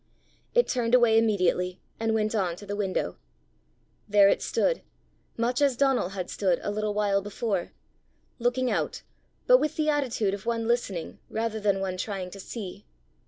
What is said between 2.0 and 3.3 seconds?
went on to the window.